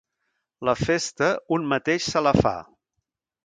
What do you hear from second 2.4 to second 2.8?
fa.